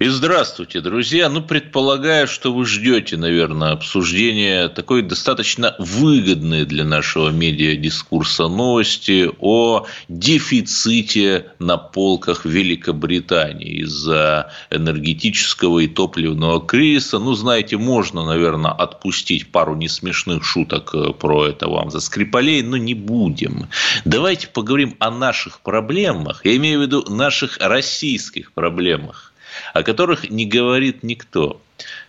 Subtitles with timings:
[0.00, 1.28] И здравствуйте, друзья.
[1.28, 9.86] Ну, предполагаю, что вы ждете, наверное, обсуждения такой достаточно выгодной для нашего медиадискурса новости о
[10.08, 17.18] дефиците на полках Великобритании из-за энергетического и топливного кризиса.
[17.18, 22.78] Ну, знаете, можно, наверное, отпустить пару несмешных шуток э, про это вам за Скрипалей, но
[22.78, 23.68] не будем.
[24.06, 26.46] Давайте поговорим о наших проблемах.
[26.46, 29.29] Я имею в виду наших российских проблемах
[29.74, 31.60] о которых не говорит никто.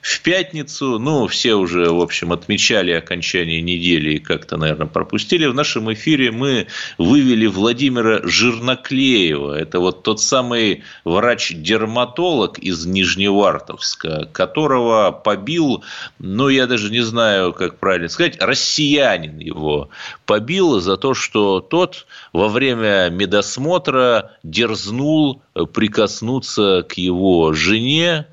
[0.01, 5.45] В пятницу, ну, все уже, в общем, отмечали окончание недели и как-то, наверное, пропустили.
[5.45, 6.67] В нашем эфире мы
[6.97, 9.53] вывели Владимира Жирноклеева.
[9.53, 15.83] Это вот тот самый врач-дерматолог из Нижневартовска, которого побил,
[16.17, 19.89] ну, я даже не знаю, как правильно сказать, россиянин его
[20.25, 25.41] побил за то, что тот во время медосмотра дерзнул
[25.73, 28.25] прикоснуться к его жене,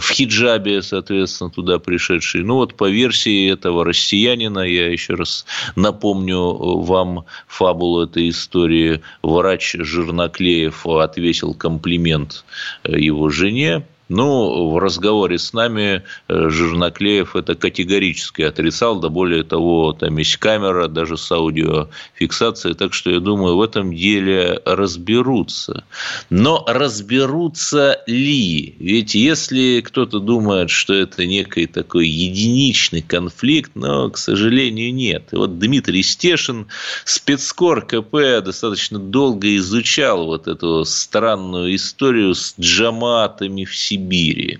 [0.00, 2.42] в хиджабе, соответственно, туда пришедший.
[2.42, 5.44] Ну, вот по версии этого россиянина, я еще раз
[5.76, 6.40] напомню
[6.80, 12.44] вам фабулу этой истории, врач Жирноклеев отвесил комплимент
[12.84, 19.94] его жене, ну, в разговоре с нами э, Жирноклеев это категорически отрицал, да более того,
[19.94, 25.84] там есть камера даже с аудиофиксацией, так что я думаю, в этом деле разберутся.
[26.28, 28.76] Но разберутся ли?
[28.78, 35.28] Ведь если кто-то думает, что это некий такой единичный конфликт, но, к сожалению, нет.
[35.32, 36.66] И вот Дмитрий Стешин,
[37.06, 44.58] спецкор КП, достаточно долго изучал вот эту странную историю с джаматами в Сибири Сибири.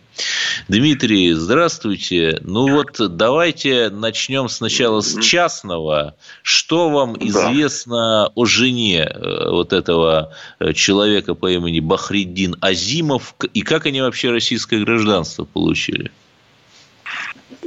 [0.69, 2.39] Дмитрий, здравствуйте.
[2.43, 6.15] Ну вот давайте начнем сначала с частного.
[6.43, 8.33] Что вам известно да.
[8.35, 14.31] о жене э, вот этого э, человека по имени Бахриддин Азимов и как они вообще
[14.31, 16.11] российское гражданство получили?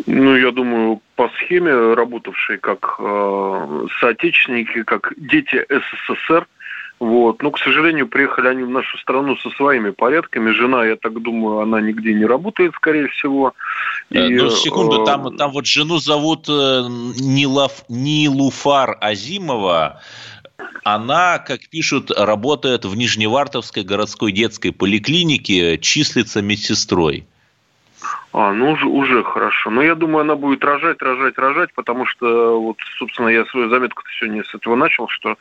[0.06, 6.48] Ну, я думаю, по схеме, работавшей как э, соотечественники, как дети СССР,
[7.00, 7.44] вот.
[7.44, 10.52] Но, к сожалению, приехали они в нашу страну со своими порядками.
[10.52, 13.54] Жена, я так думаю, она нигде не работает, скорее всего.
[14.12, 16.52] Э, и, ну, секунду, э, там, там вот жену зовут э,
[17.20, 20.02] Нилаф, Нилуфар Азимова.
[20.84, 27.28] Она, как пишут, работает в Нижневартовской городской детской поликлинике, числится медсестрой.
[28.38, 29.70] А, ну уже, уже хорошо.
[29.70, 34.04] Но я думаю, она будет рожать, рожать, рожать, потому что, вот, собственно, я свою заметку
[34.20, 35.38] сегодня с этого начал, что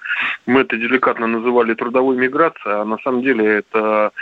[0.46, 4.12] мы это деликатно называли трудовой миграцией, а на самом деле это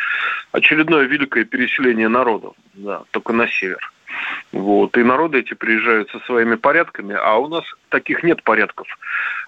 [0.53, 3.93] очередное великое переселение народов, да, только на север.
[4.53, 4.97] Вот.
[4.97, 8.87] И народы эти приезжают со своими порядками, а у нас таких нет порядков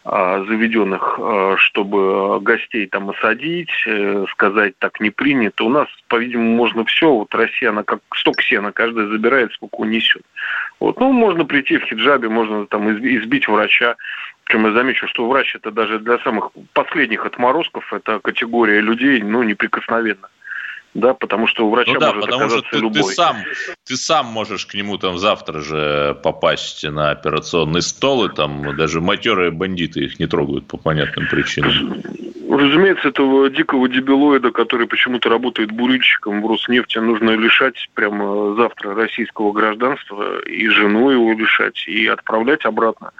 [0.04, 5.65] заведенных, а, чтобы гостей там осадить, э, сказать так не принято.
[5.65, 7.10] У нас, по-видимому, можно все.
[7.10, 10.22] Вот Россия, она как сток сена, каждый забирает, сколько унесет.
[10.78, 11.00] Вот.
[11.00, 13.97] Ну, можно прийти в хиджабе, можно там избить врача.
[14.44, 19.43] Причем я замечу, что врач это даже для самых последних отморозков, это категория людей, ну,
[19.43, 20.28] неприкосновенна
[20.94, 23.03] да, потому что у врача ну, да, может потому оказаться что ты, любой.
[23.03, 23.37] Ты сам,
[23.84, 29.00] ты сам можешь к нему там завтра же попасть на операционный стол, и там даже
[29.00, 32.00] матерые бандиты их не трогают по понятным причинам.
[32.56, 39.53] Разумеется, этого дикого дебилоида, который почему-то работает бурильщиком в Роснефти, нужно лишать прямо завтра российского
[39.53, 43.10] гражданства, и жену его лишать, и отправлять обратно.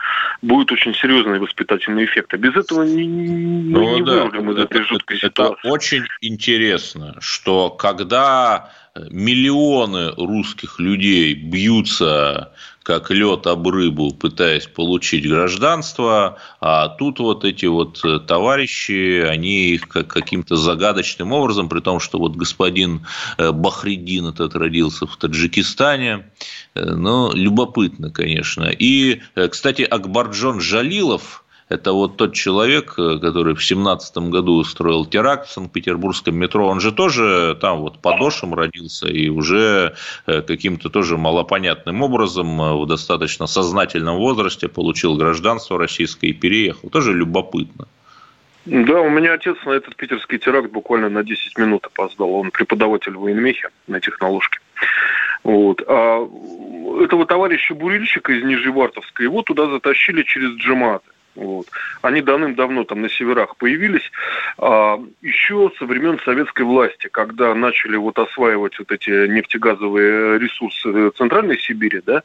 [0.41, 2.33] Будет очень серьезный воспитательный эффект.
[2.35, 5.59] А без этого не, ну, не да, вырулим из этой жуткой это ситуации.
[5.59, 8.71] Это очень интересно, что когда
[9.11, 12.53] миллионы русских людей бьются
[12.85, 19.89] как лед об рыбу, пытаясь получить гражданство, а тут вот эти вот товарищи, они их
[19.89, 23.07] каким-то загадочным образом, при том, что вот господин
[23.39, 26.31] э, Бахридин этот родился в Таджикистане,
[26.75, 28.65] э, ну, любопытно, конечно.
[28.65, 35.07] И, э, кстати, Акбарджон Жалилов– это вот тот человек, э, который в семнадцатом году устроил
[35.07, 36.67] теракт в Санкт-Петербургском метро.
[36.67, 39.95] Он же тоже там вот подошем родился и уже
[40.27, 46.91] э, каким-то тоже малопонятным образом э, в достаточно сознательном возрасте получил гражданство российское и переехал.
[46.91, 47.87] Тоже любопытно.
[48.67, 52.35] Да, у меня отец на этот питерский теракт буквально на 10 минут опоздал.
[52.35, 54.59] Он преподаватель в военмехе на технологке.
[55.43, 55.83] Вот.
[55.87, 56.27] А
[57.03, 61.05] этого товарища Бурильщика из Нижневартовска, его туда затащили через джематы.
[61.35, 61.67] Вот.
[62.03, 64.11] Они давным-давно там на северах появились.
[64.59, 71.59] А, еще со времен советской власти, когда начали вот осваивать вот эти нефтегазовые ресурсы Центральной
[71.59, 72.23] Сибири, да,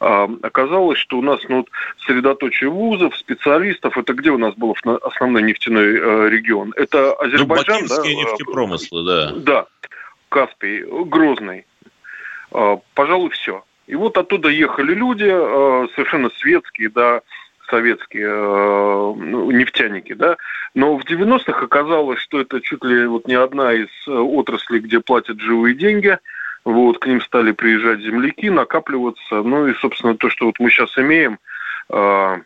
[0.00, 1.68] а, оказалось, что у нас ну, вот,
[2.06, 6.72] средоточие вузов, специалистов, это где у нас был основной нефтяной э, регион?
[6.76, 8.02] Это Азербайджан, ну, да?
[8.02, 9.32] нефтепромыслы, да.
[9.36, 9.66] Да,
[10.28, 11.66] Каспий, Грозный.
[12.52, 13.64] А, пожалуй, все.
[13.86, 17.22] И вот оттуда ехали люди, э, совершенно светские, да,
[17.70, 20.36] советские э, ну, нефтяники, да,
[20.74, 25.00] но в 90-х оказалось, что это чуть ли вот не одна из э, отраслей, где
[25.00, 26.18] платят живые деньги,
[26.64, 30.96] вот, к ним стали приезжать земляки, накапливаться, ну и, собственно, то, что вот мы сейчас
[30.98, 31.38] имеем,
[31.88, 32.36] э,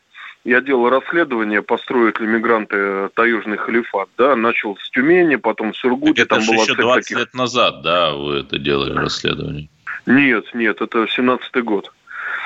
[0.45, 6.23] я делал расследование, построят ли мигранты таежный халифат, да, начал с Тюмени, потом с Сургуте.
[6.23, 7.19] Это там была еще 20 таких...
[7.19, 9.69] лет назад, да, вы это делали расследование?
[10.07, 11.93] Нет, нет, это 17-й год.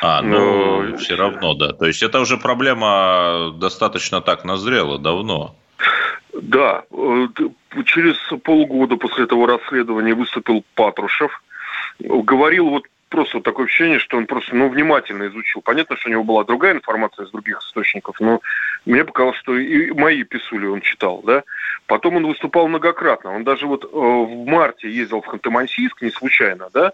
[0.01, 0.97] А, ну, Но...
[0.97, 1.73] все равно, да.
[1.73, 5.57] То есть это уже проблема достаточно так назрела давно.
[6.33, 7.27] Да, э,
[7.85, 11.43] через полгода после этого расследования выступил Патрушев,
[11.99, 15.63] говорил вот просто такое ощущение, что он просто ну, внимательно изучил.
[15.63, 18.41] Понятно, что у него была другая информация из других источников, но
[18.87, 21.23] мне показалось, что и мои писули он читал.
[21.25, 21.43] Да?
[21.87, 23.35] Потом он выступал многократно.
[23.35, 26.93] Он даже вот э, в марте ездил в Ханты-Мансийск, не случайно, да,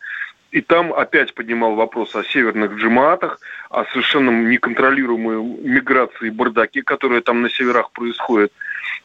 [0.54, 3.40] и там опять поднимал вопрос о северных джимаатах,
[3.70, 6.84] о совершенно неконтролируемой миграции и бардаке,
[7.24, 8.52] там на северах происходит.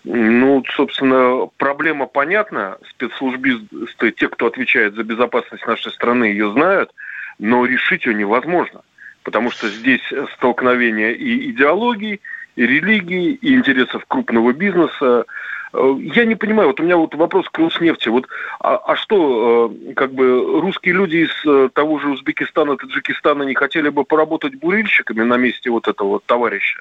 [0.04, 2.78] Ну, собственно, проблема понятна.
[2.92, 6.92] Спецслужбисты, те, кто отвечает за безопасность нашей страны, ее знают,
[7.40, 8.82] но решить ее невозможно.
[9.24, 10.04] Потому что здесь
[10.36, 12.22] столкновение и идеологий,
[12.58, 15.26] и религии, и интересов крупного бизнеса,
[15.74, 18.10] я не понимаю, вот у меня вот вопрос к Роснефти.
[18.10, 18.28] Вот,
[18.60, 23.54] а, а что, э, как бы, русские люди из э, того же Узбекистана, Таджикистана не
[23.54, 26.80] хотели бы поработать бурильщиками на месте вот этого товарища?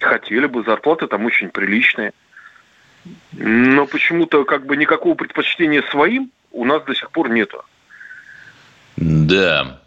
[0.00, 2.12] Хотели бы, зарплаты там очень приличные.
[3.32, 7.62] Но почему-то как бы никакого предпочтения своим у нас до сих пор нету.
[8.96, 9.80] Да,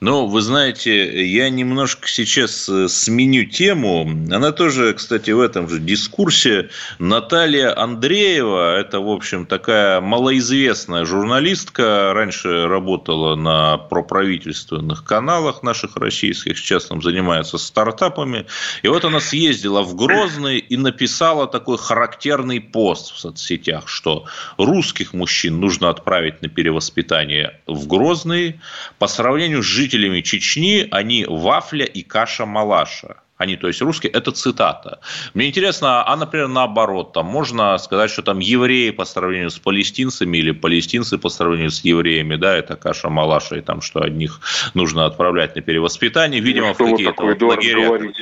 [0.00, 4.02] ну, вы знаете, я немножко сейчас э, сменю тему.
[4.30, 6.68] Она тоже, кстати, в этом же дискурсе.
[6.98, 16.58] Наталья Андреева, это, в общем, такая малоизвестная журналистка, раньше работала на проправительственных каналах наших российских,
[16.58, 18.46] сейчас там занимается стартапами.
[18.82, 24.26] И вот она съездила в Грозный и написала такой характерный пост в соцсетях, что
[24.58, 28.60] русских мужчин нужно отправить на перевоспитание в Грозный
[28.98, 33.16] по сравнению с жителями Чечни они вафля и каша-малаша.
[33.36, 35.00] Они, то есть русские, это цитата.
[35.34, 40.38] Мне интересно, а, например, наоборот, там можно сказать, что там евреи по сравнению с палестинцами
[40.38, 44.40] или палестинцы по сравнению с евреями, да, это каша малаша, и там, что одних
[44.74, 48.12] нужно отправлять на перевоспитание, видимо, ну, в какие-то вот лагеря.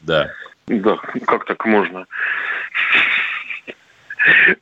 [0.00, 0.30] Да.
[0.66, 2.06] Да, как так можно?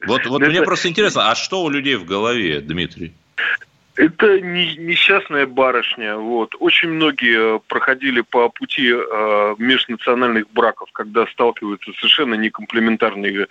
[0.06, 3.14] Вот, вот мне просто интересно, а что у людей в голове, Дмитрий?
[3.96, 6.16] Это не, несчастная барышня.
[6.16, 6.54] Вот.
[6.60, 13.46] Очень многие проходили по пути э, межнациональных браков, когда сталкиваются совершенно некомплементарные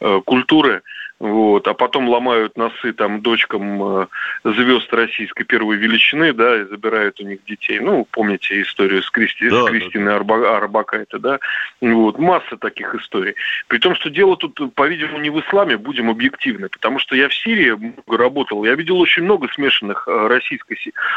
[0.00, 0.82] э, культуры
[1.20, 4.06] вот, а потом ломают носы там дочкам э,
[4.44, 7.78] звезд российской первой величины, да, и забирают у них детей.
[7.78, 10.56] Ну, помните историю с, Кристи, да, с Кристиной да.
[10.56, 11.38] Арбакайте, да?
[11.82, 13.34] Вот, масса таких историй.
[13.68, 17.34] При том, что дело тут, по-видимому, не в исламе, будем объективны, потому что я в
[17.34, 20.74] Сирии много работал, я видел очень много смешанных э, российско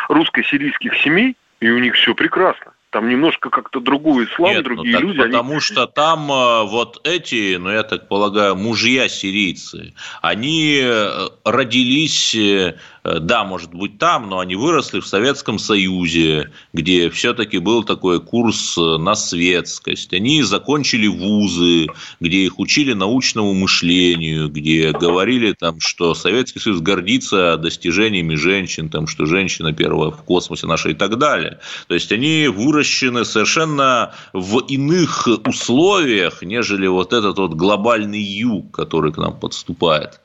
[0.09, 2.72] русско-сирийских семей, и у них все прекрасно.
[2.93, 5.17] Там немножко как-то другой ислам, Нет, ну другие ну, люди.
[5.17, 5.59] Потому они...
[5.59, 12.75] что там э, вот эти, ну я так полагаю, мужья сирийцы, они э, родились Э,
[13.03, 18.77] да, может быть там, но они выросли в Советском Союзе, где все-таки был такой курс
[18.77, 20.13] э, на светскость.
[20.13, 21.87] Они закончили вузы,
[22.21, 29.07] где их учили научному мышлению, где говорили там, что Советский Союз гордится достижениями женщин, там,
[29.07, 31.59] что женщина первая в космосе наша и так далее.
[31.87, 39.11] То есть они выращены совершенно в иных условиях, нежели вот этот вот глобальный юг, который
[39.11, 40.22] к нам подступает.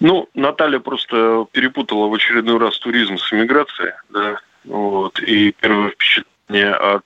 [0.00, 6.74] Ну, Наталья просто перепутала в очередной раз туризм с иммиграцией, да, вот, и первое впечатление
[6.74, 7.04] от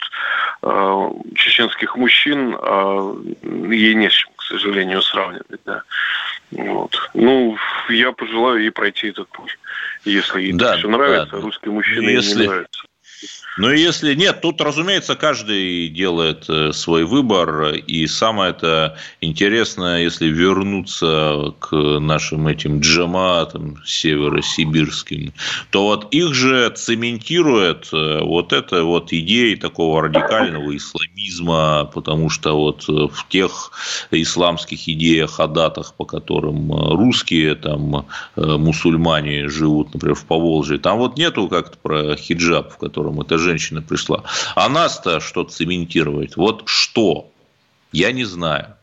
[0.63, 3.15] э, чеченских мужчин э,
[3.71, 5.83] ей не с чем, к сожалению, сравнивать, да.
[6.51, 7.11] Вот.
[7.15, 7.57] Ну,
[7.89, 9.57] я пожелаю ей пройти этот путь.
[10.05, 11.43] Если ей да, все нравится, да.
[11.43, 12.31] русские мужчины если...
[12.31, 12.83] ей не нравятся.
[13.59, 17.75] Ну, если нет, тут, разумеется, каждый делает э, свой выбор.
[17.75, 25.35] И самое это интересное, если вернуться к нашим этим джаматам северосибирским,
[25.71, 32.57] то вот их же цементирует э, вот эта вот идея такого радикального исламизма, потому что
[32.57, 33.73] вот в тех
[34.11, 41.19] исламских идеях о датах, по которым русские там мусульмане живут, например, в Поволжье, там вот
[41.19, 44.25] нету как-то про хиджаб, в котором эта женщина пришла.
[44.55, 46.37] А нас-то что цементировать?
[46.37, 47.31] Вот что?
[47.93, 48.77] Я не знаю.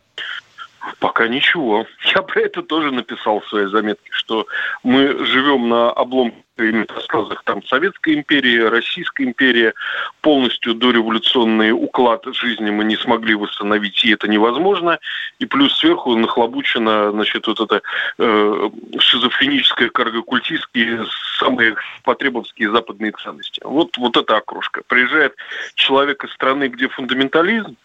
[1.00, 1.86] Пока ничего.
[2.15, 4.48] Я про это тоже написал в своей заметке, что
[4.84, 9.74] мы живем на обломке метастазах там Советской империи, Российской империи,
[10.22, 15.00] полностью дореволюционный уклад жизни мы не смогли восстановить, и это невозможно.
[15.39, 17.82] И плюс сверху нахлобучено, значит, вот это
[18.17, 21.06] э, шизофреническое, каргокультистские,
[21.39, 23.62] самые потребовские западные ценности.
[23.63, 24.82] Вот, вот эта окрошка.
[24.88, 25.36] Приезжает
[25.75, 27.75] человек из страны, где фундаментализм,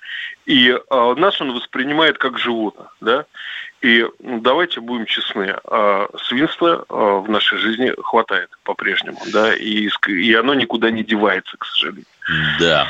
[0.47, 3.27] и э, нас он воспринимает как животное, да,
[3.81, 9.89] и ну, давайте будем честны, э, свинства э, в нашей жизни хватает по-прежнему, да, и,
[10.09, 12.07] и оно никуда не девается, к сожалению.
[12.61, 12.89] Да.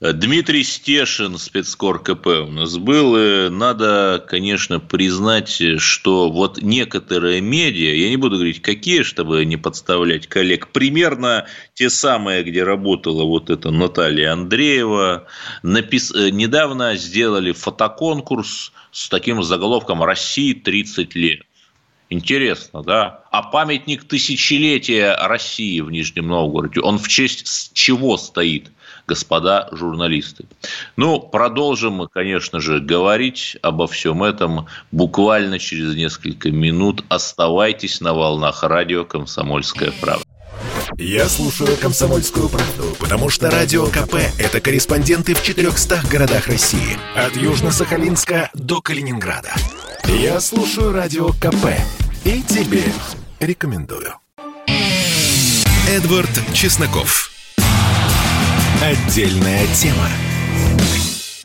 [0.00, 3.16] Дмитрий Стешин, спецкор КП у нас был.
[3.16, 9.56] И надо, конечно, признать, что вот некоторые медиа, я не буду говорить, какие, чтобы не
[9.56, 15.26] подставлять коллег, примерно те самые, где работала вот эта Наталья Андреева,
[15.64, 16.12] напис...
[16.14, 21.40] недавно сделали фотоконкурс с таким заголовком «России 30 лет».
[22.08, 23.24] Интересно, да?
[23.32, 28.70] А памятник тысячелетия России в Нижнем Новгороде, он в честь чего стоит?
[29.08, 30.44] Господа журналисты.
[30.96, 37.04] Ну, продолжим мы, конечно же, говорить обо всем этом буквально через несколько минут.
[37.08, 40.24] Оставайтесь на волнах радио «Комсомольская правда».
[40.96, 46.98] Я слушаю «Комсомольскую правду», потому что «Радио КП»— это корреспонденты в 400 городах России.
[47.14, 49.52] От Южно-Сахалинска до Калининграда.
[50.04, 51.66] Я слушаю «Радио КП»
[52.24, 52.82] и тебе
[53.40, 54.14] рекомендую.
[55.88, 57.37] Эдвард Чесноков.
[58.80, 60.08] Отдельная тема.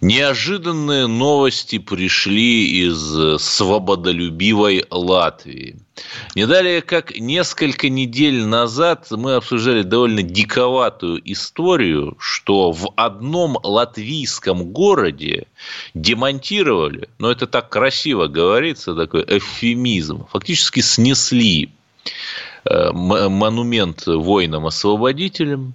[0.01, 5.79] Неожиданные новости пришли из свободолюбивой Латвии.
[6.35, 14.65] Не далее, как несколько недель назад мы обсуждали довольно диковатую историю, что в одном латвийском
[14.65, 15.47] городе
[15.95, 21.71] демонтировали, но это так красиво говорится, такой эвфемизм, фактически снесли
[22.65, 25.73] э, монумент воинам-освободителям,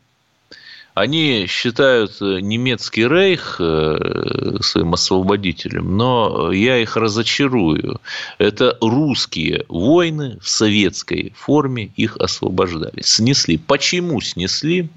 [1.01, 8.01] они считают э, немецкий рейх э, своим освободителем, но я их разочарую.
[8.39, 13.03] Это русские войны в советской форме их освобождали.
[13.03, 13.59] Снесли.
[13.59, 14.89] Почему снесли?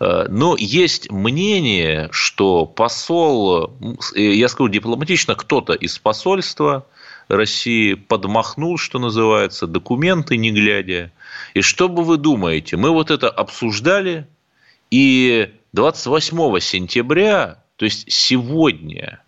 [0.00, 3.76] Э, но есть мнение, что посол,
[4.14, 6.86] я скажу дипломатично, кто-то из посольства
[7.28, 11.12] России подмахнул, что называется, документы не глядя.
[11.54, 14.26] И что бы вы думаете, мы вот это обсуждали
[14.90, 19.22] и 28 сентября, то есть сегодня,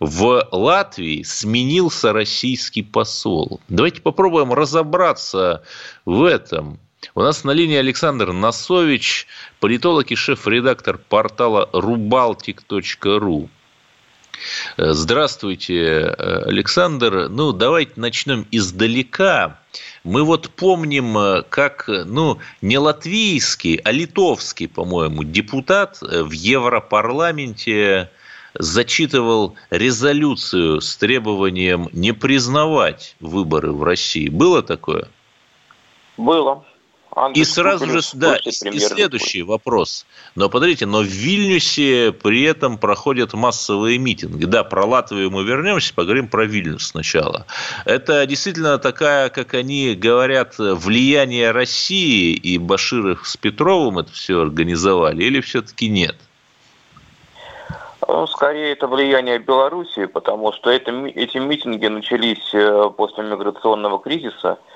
[0.00, 3.60] в Латвии сменился российский посол.
[3.68, 5.62] Давайте попробуем разобраться
[6.04, 6.80] в этом.
[7.14, 9.26] У нас на линии Александр Носович,
[9.60, 13.48] политолог и шеф-редактор портала rubaltic.ru.
[14.76, 17.28] Здравствуйте, Александр.
[17.28, 19.60] Ну, давайте начнем издалека.
[20.04, 26.32] Мы вот помним, э, как, э, ну, не латвийский, а литовский, по-моему, депутат э, в
[26.32, 28.10] Европарламенте
[28.54, 34.28] зачитывал резолюцию с требованием не признавать выборы в России.
[34.28, 35.08] Было такое?
[36.16, 36.64] Было.
[37.34, 40.06] И сразу же, да, и следующий вопрос.
[40.34, 44.46] Но подождите, но в Вильнюсе при этом проходят массовые митинги.
[44.46, 47.44] Да, про Латвию мы вернемся, поговорим про Вильнюс сначала.
[47.84, 55.22] Это действительно такая, как они говорят, влияние России и Баширов с Петровым это все организовали,
[55.22, 56.16] или все-таки нет?
[58.08, 64.58] Ну, скорее, это влияние Белоруссии, потому что это, эти митинги начались э, после миграционного кризиса–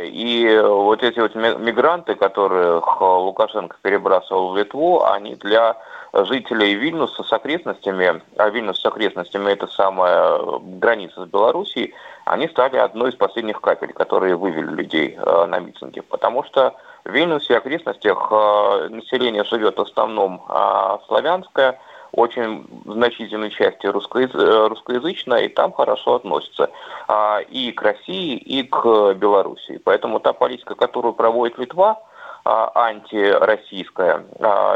[0.00, 5.76] и вот эти вот мигранты, которых Лукашенко перебрасывал в Литву, они для
[6.12, 11.94] жителей Вильнюса с окрестностями, а Вильнюс с окрестностями это самая граница с Белоруссией,
[12.24, 16.00] они стали одной из последних капель, которые вывели людей э, на митинги.
[16.00, 21.80] Потому что в Вильнюсе и окрестностях э, население живет в основном а, славянское,
[22.12, 24.38] очень значительной части русскоязы...
[24.38, 26.70] Э, русскоязычная, и там хорошо относятся
[27.08, 29.80] а, и к России, и к Белоруссии.
[29.82, 32.00] Поэтому та политика, которую проводит Литва,
[32.44, 34.24] антироссийская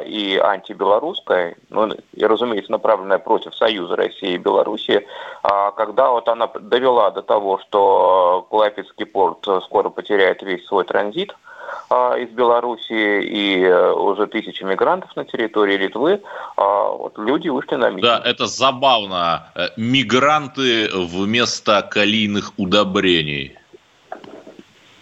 [0.04, 5.06] и антибелорусская, ну, и, разумеется, направленная против Союза России и Белоруссии,
[5.42, 11.34] когда вот она довела до того, что Клайпецкий порт скоро потеряет весь свой транзит–
[11.88, 16.20] а, из Белоруссии и э, уже тысячи мигрантов на территории Литвы,
[16.56, 18.02] а, вот люди вышли на митинг.
[18.02, 19.50] Да, это забавно.
[19.54, 23.56] Э, мигранты вместо калийных удобрений.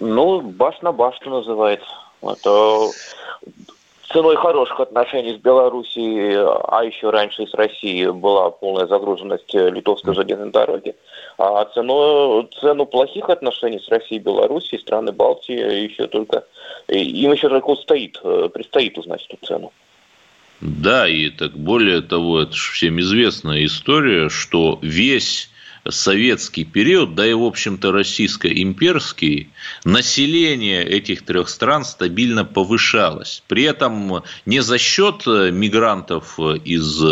[0.01, 2.04] Ну, баш на башту называется.
[2.33, 2.91] Это
[4.13, 10.51] ценой хороших отношений с Белоруссией, а еще раньше с Россией была полная загруженность литовской железной
[10.51, 10.95] дороги.
[11.37, 16.45] А цену, цену плохих отношений с Россией и Белоруссией страны Балтии еще только,
[16.89, 19.73] им еще только стоит, э, предстоит узнать эту цену.
[20.61, 25.51] Да, и так более того, это же всем известная история, что весь
[25.89, 29.49] советский период, да и, в общем-то, российско-имперский,
[29.85, 33.43] население этих трех стран стабильно повышалось.
[33.49, 37.03] При этом не за счет мигрантов из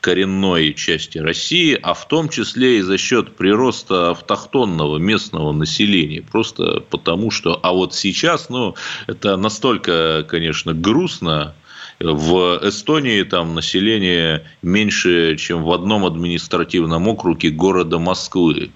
[0.00, 6.22] коренной части России, а в том числе и за счет прироста автохтонного местного населения.
[6.22, 7.58] Просто потому что...
[7.62, 8.74] А вот сейчас, ну,
[9.06, 11.54] это настолько, конечно, грустно,
[12.02, 18.70] в Эстонии там население меньше, чем в одном административном округе города Москвы.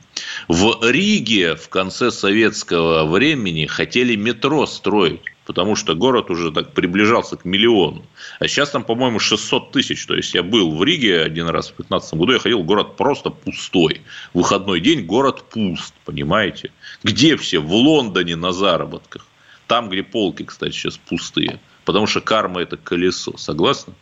[0.49, 7.37] В Риге в конце советского времени хотели метро строить потому что город уже так приближался
[7.37, 8.04] к миллиону.
[8.40, 10.04] А сейчас там, по-моему, 600 тысяч.
[10.04, 13.30] То есть, я был в Риге один раз в 2015 году, я ходил, город просто
[13.30, 14.02] пустой.
[14.35, 16.73] В выходной день город пуст, понимаете?
[17.04, 17.61] Где все?
[17.61, 19.25] В Лондоне на заработках.
[19.68, 21.61] Там, где полки, кстати, сейчас пустые.
[21.87, 23.37] Потому что карма– это колесо.
[23.38, 23.95] Согласны?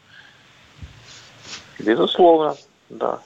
[1.79, 2.57] Безусловно,
[2.88, 3.21] да.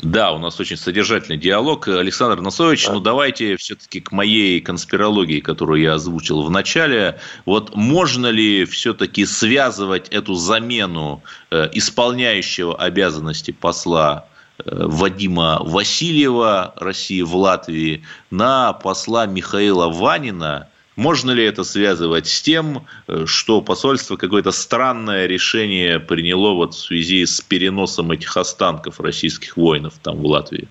[0.00, 1.86] Да, у нас очень содержательный диалог.
[1.88, 2.94] Александр Носович, да.
[2.94, 7.18] ну давайте все-таки к моей конспирологии, которую я озвучил в начале.
[7.44, 14.26] Вот можно ли все-таки связывать эту замену э, исполняющего обязанности посла
[14.58, 22.42] э, Вадима Васильева России в Латвии на посла Михаила Ванина– можно ли это связывать с
[22.42, 28.98] тем, э, что посольство какое-то странное решение приняло вот в связи с переносом этих останков
[28.98, 30.68] российских воинов там в Латвии?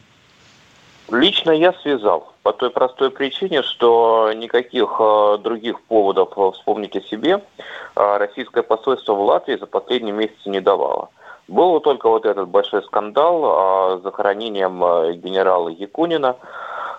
[1.12, 2.34] Лично я связал.
[2.42, 7.42] По той простой причине, что никаких э, других поводов э, вспомнить о себе
[7.96, 11.10] российское посольство в Латвии за последние месяцы не давало.
[11.48, 14.80] Был только вот этот большой скандал с захоронением
[15.22, 16.36] генерала Якунина,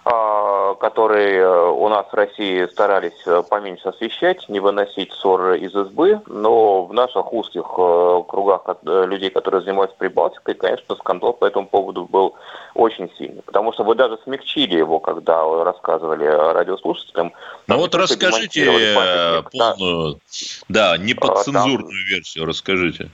[0.09, 5.75] а, которые э, у нас в России старались э, поменьше освещать, не выносить ссоры из
[5.75, 11.67] избы, но в наших узких э, кругах людей, которые занимаются Прибалтикой, конечно, скандал по этому
[11.67, 12.35] поводу был
[12.75, 17.33] очень сильный, потому что вы даже смягчили его, когда рассказывали радиослушателям.
[17.67, 18.95] Ну вот расскажите
[19.53, 20.21] полную,
[20.69, 22.07] да, да не подцензурную там...
[22.09, 23.11] версию, расскажите.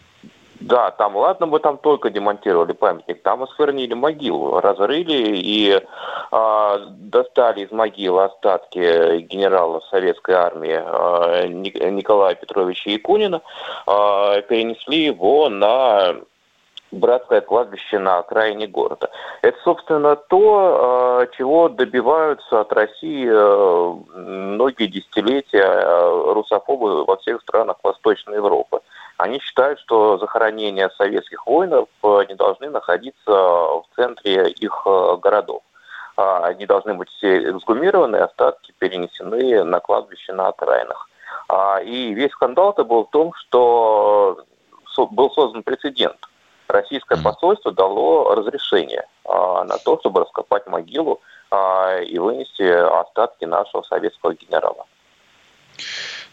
[0.64, 7.64] Да, там, ладно, мы там только демонтировали памятник, там осквернили могилу, разрыли и э, достали
[7.64, 13.40] из могилы остатки генерала советской армии э, Николая Петровича Якунина,
[13.86, 16.14] э, перенесли его на
[16.92, 19.10] братское кладбище на окраине города.
[19.40, 28.80] Это, собственно, то, чего добиваются от России многие десятилетия русофобы во всех странах Восточной Европы.
[29.18, 35.62] Они считают, что захоронения советских воинов э, не должны находиться в центре их э, городов.
[36.16, 41.08] А, они должны быть все эксгумированы, остатки перенесены на кладбище на окраинах.
[41.48, 44.44] А, и весь скандал-то был в том, что
[44.96, 46.18] был создан прецедент.
[46.68, 51.20] Российское посольство дало разрешение а, на то, чтобы раскопать могилу
[52.06, 54.86] и вынести остатки нашего советского генерала.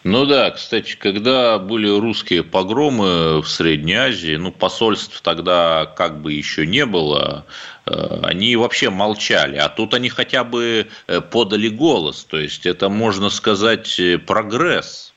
[0.05, 6.31] Ну да, кстати, когда были русские погромы в Средней Азии, ну, посольств тогда как бы
[6.31, 7.43] еще не было,
[7.85, 7.91] э,
[8.23, 9.57] они вообще молчали.
[9.57, 12.23] А тут они хотя бы э, подали голос.
[12.23, 15.13] То есть, это, можно сказать, э, прогресс.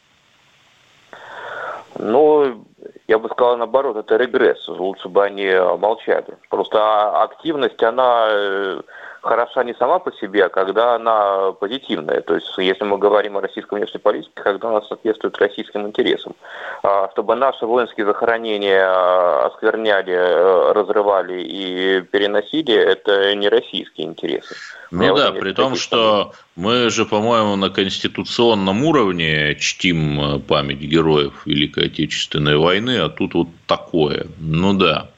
[1.96, 2.66] Ну,
[3.06, 4.66] я бы сказал наоборот, это регресс.
[4.66, 6.36] Лучше бы они молчали.
[6.48, 8.82] Просто активность, она
[9.22, 12.20] хороша не сама по себе, а когда она позитивная.
[12.20, 16.34] То есть, если мы говорим о российской внешней политике, когда она соответствует российским интересам.
[16.82, 24.56] А, чтобы наши воинские захоронения а, оскверняли, э, разрывали и переносили, это не российские интересы.
[24.90, 30.80] Ну Я да, при том, что мы же, по-моему, на конституционном уровне чтим э, память
[30.80, 34.26] героев Великой Отечественной войны, а тут вот такое.
[34.38, 35.11] Ну да.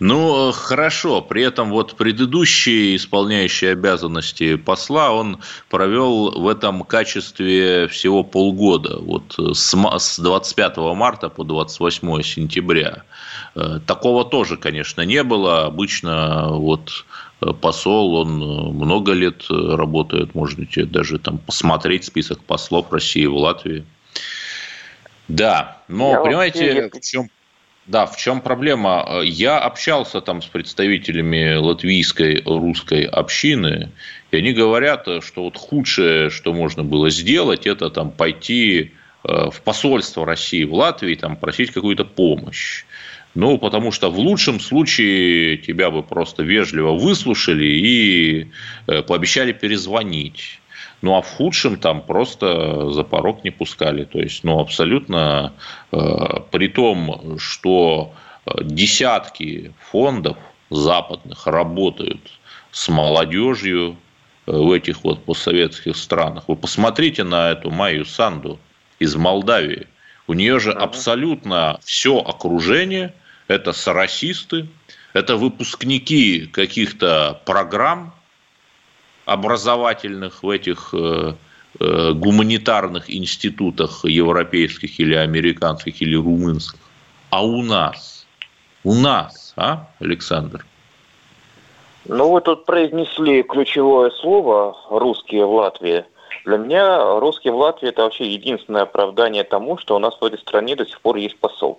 [0.00, 1.20] Ну, хорошо.
[1.22, 5.38] При этом вот предыдущий исполняющий обязанности посла, он
[5.70, 8.98] провел в этом качестве всего полгода.
[8.98, 13.04] Вот с 25 марта по 28 сентября.
[13.54, 15.66] Э, такого тоже, конечно, не было.
[15.66, 17.04] Обычно вот
[17.60, 18.38] посол, он
[18.76, 20.34] много лет работает.
[20.34, 23.84] Можете даже там посмотреть список послов России в Латвии.
[25.28, 27.28] Да, но Я понимаете, в чем
[27.86, 29.20] да, в чем проблема?
[29.24, 33.90] Я общался там с представителями латвийской русской общины,
[34.30, 38.92] и они говорят, что вот худшее, что можно было сделать, это там пойти
[39.24, 42.84] э, в посольство России в Латвии, там просить какую-то помощь.
[43.34, 48.50] Ну, потому что в лучшем случае тебя бы просто вежливо выслушали и
[48.86, 50.60] э, пообещали перезвонить.
[51.02, 54.04] Ну, а в худшем там просто за порог не пускали.
[54.04, 55.52] То есть, ну, абсолютно
[55.90, 55.96] э,
[56.50, 58.14] при том, что
[58.46, 60.36] э, десятки фондов
[60.70, 62.20] западных работают
[62.70, 63.96] с молодежью
[64.46, 66.44] э, в этих вот постсоветских странах.
[66.46, 68.60] Вы посмотрите на эту Майю Санду
[69.00, 69.88] из Молдавии.
[70.28, 73.12] У нее же абсолютно все окружение–
[73.48, 74.68] это соросисты,
[75.12, 78.14] это выпускники каких-то программ,
[79.24, 81.34] образовательных в этих э,
[81.80, 86.80] э, гуманитарных институтах европейских или американских или румынских.
[87.30, 88.26] А у нас?
[88.84, 90.66] У нас, а, Александр?
[92.04, 96.04] Ну, вы тут произнесли ключевое слово «русские в Латвии».
[96.44, 100.40] Для меня русские в Латвии– это вообще единственное оправдание тому, что у нас в этой
[100.40, 101.78] стране до сих пор есть посол.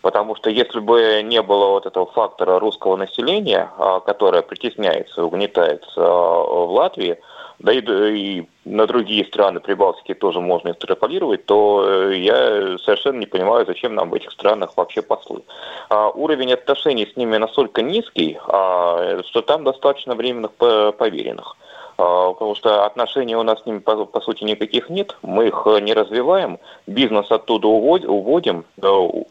[0.00, 6.00] Потому что если бы не было вот этого фактора русского населения, а, которое притесняется, угнетается
[6.00, 7.18] а, в Латвии,
[7.58, 13.26] да и, и на другие страны Прибалтики тоже можно экстраполировать, то э, я совершенно не
[13.26, 15.42] понимаю, зачем нам в этих странах вообще послы.
[15.88, 21.56] А уровень отношений с ними настолько низкий, а, что там достаточно временных поверенных.
[21.98, 25.62] А, потому что отношений у нас с ними, по, по сути, никаких нет, мы их
[25.66, 28.64] э, не развиваем, бизнес оттуда уводим,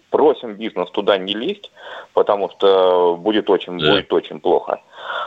[0.10, 1.72] просим бизнес туда не лезть,
[2.14, 3.92] потому что будет очень, да.
[3.92, 4.82] будет очень плохо.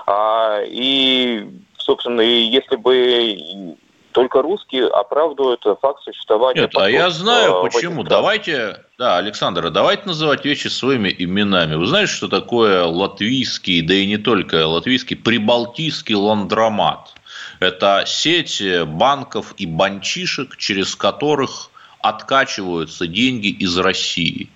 [0.07, 1.49] А, и,
[1.79, 3.77] собственно, если бы
[4.13, 6.63] только русские оправдывают факт существования.
[6.63, 8.03] Нет, а я знаю почему.
[8.03, 11.77] Давайте, да, Александр, давайте называть вещи своими именами.
[11.77, 17.15] Вы знаете, что такое латвийский, да и не только латвийский, прибалтийский ландромат?
[17.61, 21.71] Это сеть банков и банчишек, через которых
[22.01, 24.49] откачиваются деньги из России.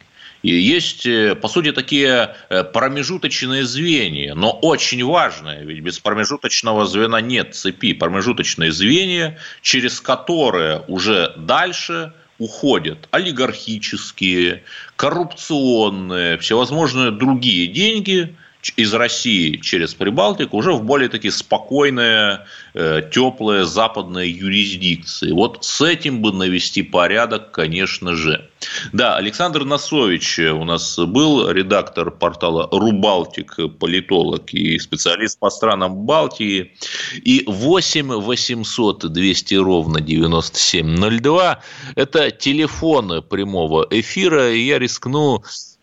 [0.43, 6.85] И есть, э, по сути, такие э, промежуточные звенья, но очень важные, ведь без промежуточного
[6.85, 7.95] звена нет цепи.
[7.95, 14.65] Промежуточные звенья, через которые уже дальше уходят олигархические,
[14.97, 18.35] коррупционные, всевозможные другие деньги,
[18.77, 25.33] из России через Прибалтику уже в более такие спокойные, э, теплые западные юрисдикции.
[25.33, 28.49] Вот с этим бы навести порядок, конечно же.
[28.93, 36.73] Да, Александр Носович у нас был редактор портала Рубалтик, политолог и специалист по странам Балтии.
[37.17, 41.61] И 8 800 200 ровно 9702–
[41.95, 44.53] это телефон прямого эфира.
[44.53, 45.43] И я рискну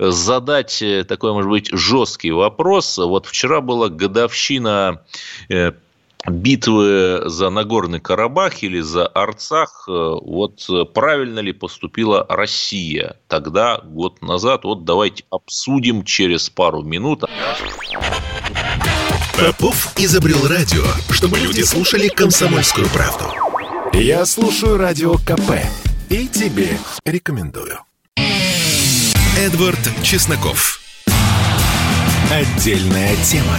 [0.10, 2.98] задать такой, может быть, жесткий вопрос.
[2.98, 5.02] Вот вчера была годовщина
[5.50, 5.74] э,
[6.28, 14.22] битвы за Нагорный Карабах или за Арцах, э, вот правильно ли поступила Россия тогда, год
[14.22, 14.64] назад?
[14.64, 17.24] Вот давайте обсудим через пару минут.
[19.38, 23.26] Попов изобрел радио, чтобы люди слушали комсомольскую правду.
[23.94, 25.66] Я слушаю радио КП
[26.10, 27.80] и тебе рекомендую.
[29.41, 30.80] Эдвард Чесноков.
[32.32, 33.58] Отдельная тема.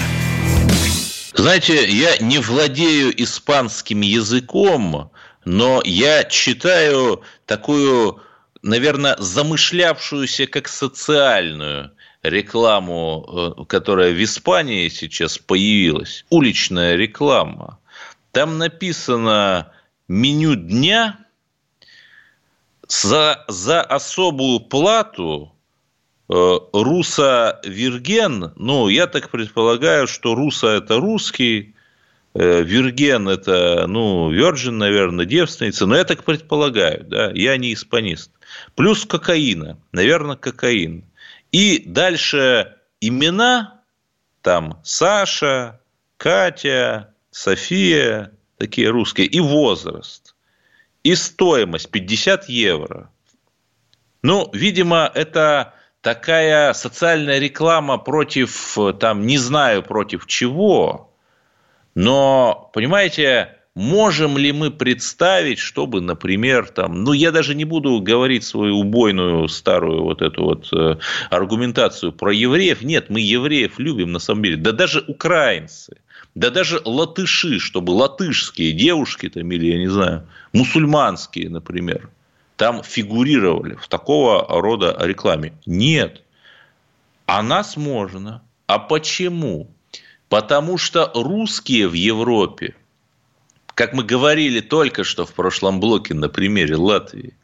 [1.34, 5.10] Знаете, я не владею испанским языком,
[5.44, 8.22] но я читаю такую,
[8.62, 11.90] наверное, замышлявшуюся как социальную
[12.22, 17.80] рекламу, э, которая в Испании сейчас появилась, уличная реклама.
[18.30, 19.72] Там написано
[20.06, 21.18] меню дня
[22.86, 25.51] за, за особую плату
[26.28, 31.74] Руса Вирген, ну, я так предполагаю, что Руса– это русский,
[32.34, 38.30] э, Вирген– это, ну, Virgin, наверное, девственница, но я так предполагаю, да, я не испанист.
[38.74, 41.04] Плюс кокаина, наверное, кокаин.
[41.50, 43.82] И дальше имена,
[44.40, 45.80] там Саша,
[46.16, 50.34] Катя, София, такие русские, и возраст,
[51.02, 53.10] и стоимость 50 евро.
[54.22, 61.10] Ну, видимо, это такая социальная реклама против, там, не знаю против чего,
[61.94, 68.44] но, понимаете, можем ли мы представить, чтобы, например, там, ну, я даже не буду говорить
[68.44, 70.96] свою убойную старую вот эту вот э,
[71.30, 72.82] аргументацию про евреев.
[72.82, 74.56] Нет, мы евреев любим на самом деле.
[74.56, 75.96] Да даже украинцы,
[76.34, 82.10] да даже латыши, чтобы латышские девушки там, или, я не знаю, мусульманские, например,
[82.62, 85.52] там фигурировали в такого рода рекламе.
[85.66, 86.22] Нет.
[87.26, 88.40] А нас можно.
[88.68, 89.66] А почему?
[90.28, 92.76] Потому что русские в Европе,
[93.74, 97.34] как мы говорили только что в прошлом блоке на примере Латвии,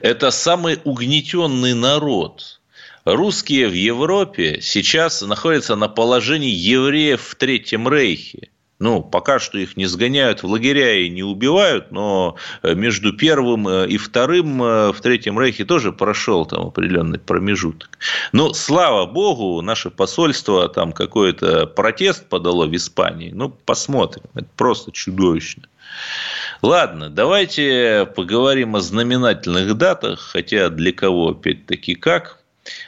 [0.00, 2.60] это самый угнетенный народ.
[3.04, 8.48] Русские в Европе сейчас находятся на положении евреев в Третьем Рейхе.
[8.78, 13.66] Ну, пока что их не сгоняют в лагеря и не убивают, но э, между первым
[13.66, 17.98] э, и вторым э, в Третьем Рейхе тоже прошел там определенный промежуток.
[18.32, 23.30] Но, слава богу, наше посольство там какой-то протест подало в Испании.
[23.32, 24.24] Ну, посмотрим.
[24.34, 25.62] Это просто чудовищно.
[26.60, 32.40] Ладно, давайте поговорим о знаменательных датах, хотя для кого, опять-таки, как.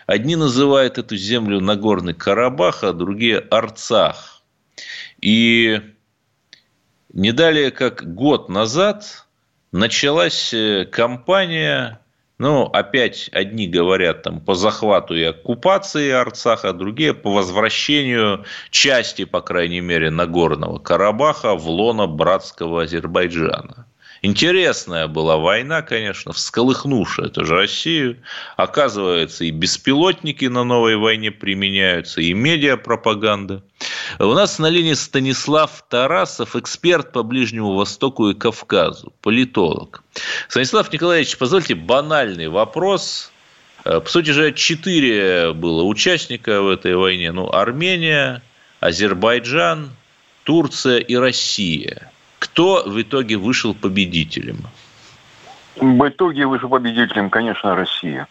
[0.07, 4.35] Одни называют эту землю Нагорный Карабах, а другие Арцах–
[5.20, 5.81] и
[7.12, 9.26] не далее, как год назад,
[9.72, 12.00] началась э, кампания,
[12.38, 19.40] ну, опять одни говорят там по захвату и оккупации Арцаха, другие по возвращению части, по
[19.40, 23.87] крайней мере, Нагорного Карабаха в лоно братского Азербайджана.
[24.22, 28.18] Интересная была война, конечно, всколыхнувшая эту же Россию.
[28.57, 33.62] Оказывается, и беспилотники на новой войне применяются, и медиапропаганда.
[34.18, 40.03] У нас на линии Станислав Тарасов, эксперт по Ближнему Востоку и Кавказу, политолог.
[40.49, 43.31] Станислав Николаевич, позвольте банальный вопрос.
[43.85, 47.33] По сути же, четыре было участника в этой войне.
[47.33, 48.42] Ну, Армения,
[48.81, 49.90] Азербайджан,
[50.44, 52.11] Турция и Россия.
[52.38, 54.59] Кто в итоге вышел победителем?
[55.77, 58.27] В итоге вышел победителем, конечно, Россия.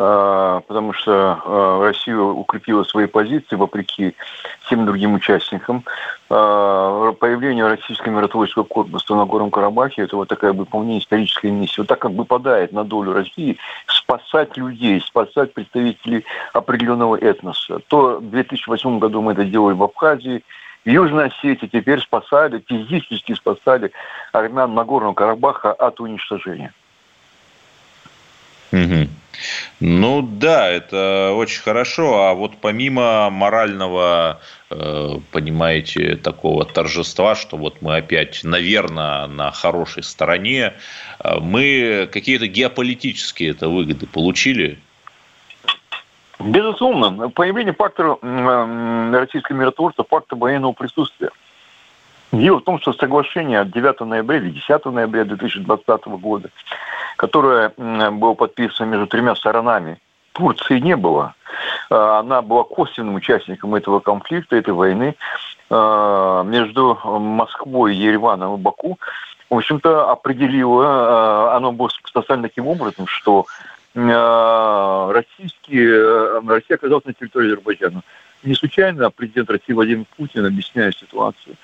[0.00, 4.14] А, потому что а, Россия укрепила свои позиции вопреки
[4.60, 5.82] всем другим участникам.
[6.30, 11.80] А, появление российского миротворческого корпуса на Горном Карабахе– это вот такая выполнение исторической миссии.
[11.80, 13.58] Вот так как выпадает на долю России
[13.88, 17.80] спасать людей, спасать представителей определенного этноса.
[17.88, 20.44] То в 2008 году мы это делали в Абхазии,
[20.84, 23.90] в Южной Осетии теперь спасали, физически спасали
[24.32, 26.72] армян Нагорного Карабаха от уничтожения.
[28.70, 29.08] Угу.
[29.80, 32.24] Ну да, это очень хорошо.
[32.24, 40.02] А вот помимо морального, э, понимаете, такого торжества, что вот мы опять, наверное, на хорошей
[40.02, 40.74] стороне,
[41.20, 44.78] э, мы какие-то геополитические это выгоды получили?
[46.40, 48.16] Безусловно, появление фактора
[49.12, 51.30] российского миротворца, факта военного присутствия.
[52.32, 56.50] Дело в том, что соглашение от 9 ноября или 10 ноября 2020 года,
[57.16, 59.98] которое было подписано между тремя сторонами,
[60.32, 61.34] Турции не было.
[61.90, 65.14] А, она была косвенным участником этого конфликта, этой войны
[65.70, 68.98] а, между Москвой, Ереваном и Баку.
[69.50, 73.46] В общем-то, определило, а, оно было составлено таким образом, что
[73.94, 78.02] российские, Россия оказалась на территории Азербайджана.
[78.44, 81.56] Не случайно президент России Владимир Путин, объясняя ситуацию,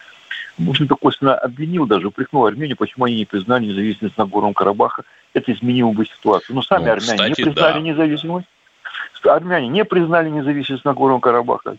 [0.59, 5.05] в общем-то, косвенно обвинил, даже упрекнул Армению, почему они не признали независимость Нагорного Карабаха.
[5.33, 6.55] Это изменило бы ситуацию.
[6.55, 7.81] Но сами ну, армяне кстати, не признали да.
[7.81, 8.47] независимость.
[9.25, 11.77] Армяне не признали независимость Нагорного Карабаха.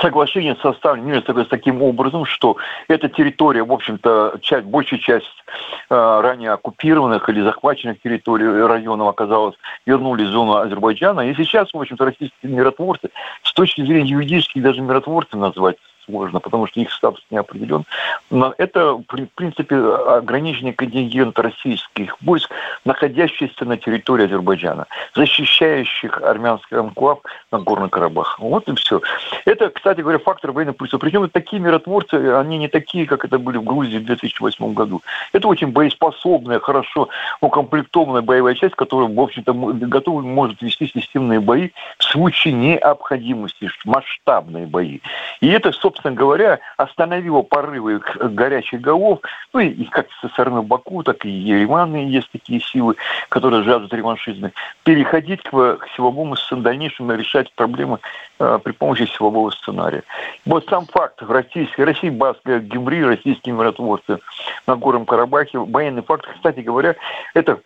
[0.00, 2.56] Соглашение составлено с таким образом, что
[2.88, 5.26] эта территория, в общем-то, часть, большая часть
[5.90, 11.28] э, ранее оккупированных или захваченных территорий районов оказалась, вернули в зону Азербайджана.
[11.28, 13.10] И сейчас, в общем-то, российские миротворцы,
[13.42, 17.84] с точки зрения юридических даже миротворцы назвать сложно, потому что их статус не определен.
[18.30, 22.50] Но это, в принципе, ограниченный контингент российских войск,
[22.84, 28.38] находящихся на территории Азербайджана, защищающих армянский анклав на Горный Карабах.
[28.38, 29.00] Вот и все.
[29.44, 31.10] Это, кстати говоря, фактор военной присутствия.
[31.10, 35.02] Причем такие миротворцы, они не такие, как это были в Грузии в 2008 году.
[35.32, 37.08] Это очень боеспособная, хорошо
[37.40, 44.66] укомплектованная боевая часть, которая, в общем-то, готова может вести системные бои в случае необходимости, масштабные
[44.66, 45.00] бои.
[45.40, 49.18] И это, собственно, собственно говоря, остановило порывы горячих голов,
[49.52, 52.94] ну и как со стороны Баку, так и Еревана есть такие силы,
[53.28, 54.52] которые жаждут реваншизма,
[54.84, 57.98] переходить к, к силовому, дальнейшему решать проблемы
[58.38, 60.04] э, при помощи силового сценария.
[60.46, 64.18] Вот сам факт российской, России, Баская, Гюмри, российские миротворцы
[64.68, 66.94] на Горном Карабахе, военный факт, кстати говоря,
[67.34, 67.58] это